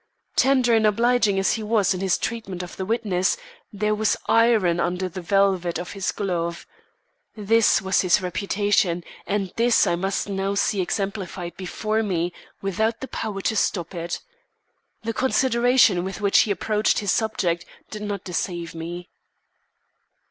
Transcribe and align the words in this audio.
Tender 0.35 0.73
and 0.73 0.87
obliging 0.87 1.37
as 1.37 1.53
he 1.53 1.61
was 1.61 1.93
in 1.93 1.99
his 1.99 2.17
treatment 2.17 2.63
of 2.63 2.75
the 2.75 2.87
witness, 2.87 3.37
there 3.71 3.93
was 3.93 4.17
iron 4.25 4.79
under 4.79 5.07
the 5.07 5.21
velvet 5.21 5.77
of 5.77 5.91
his 5.91 6.11
glove. 6.11 6.65
This 7.37 7.83
was 7.83 8.01
his 8.01 8.19
reputation; 8.19 9.03
and 9.27 9.53
this 9.57 9.85
I 9.85 9.95
must 9.95 10.27
now 10.27 10.55
see 10.55 10.81
exemplified 10.81 11.55
before 11.55 12.01
me, 12.01 12.33
without 12.63 12.99
the 13.01 13.07
power 13.09 13.41
to 13.41 13.55
stop 13.55 13.93
it. 13.93 14.19
The 15.03 15.13
consideration 15.13 16.03
with 16.03 16.19
which 16.19 16.39
he 16.39 16.49
approached 16.49 16.97
his 16.97 17.11
subject 17.11 17.63
did 17.91 18.01
not 18.01 18.23
deceive 18.23 18.73
me. 18.73 19.07